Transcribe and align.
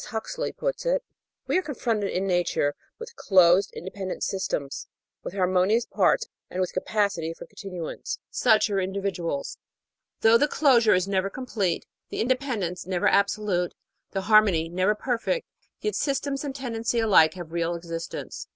Huxley, 0.09 0.51
puts 0.51 0.83
it, 0.83 1.03
we 1.45 1.59
are 1.59 1.61
confronted 1.61 2.09
in 2.09 2.25
Nature 2.25 2.73
with 2.97 3.15
closed 3.15 3.71
independent 3.73 4.23
systems 4.23 4.87
with 5.21 5.35
harmonious 5.35 5.85
parts 5.85 6.25
and 6.49 6.59
with 6.59 6.73
capacity 6.73 7.35
for 7.35 7.45
continuance. 7.45 8.17
Such 8.31 8.65
708 8.65 8.93
The 8.93 8.99
Outline 8.99 9.11
of 9.11 9.13
Science 9.13 9.25
are 9.27 9.29
individuals. 9.29 9.57
"Though 10.21 10.37
the 10.39 10.49
closure 10.49 10.93
is 10.95 11.07
never 11.07 11.29
complete, 11.29 11.85
the 12.09 12.19
inde 12.19 12.39
pendence 12.39 12.87
never 12.87 13.07
absolute, 13.07 13.75
the 14.09 14.21
harmony 14.21 14.69
never 14.69 14.95
perfect, 14.95 15.45
yet 15.81 15.93
systems 15.93 16.43
and 16.43 16.55
tendency 16.55 16.97
alike 16.97 17.35
have 17.35 17.51
real 17.51 17.75
existence." 17.75 18.47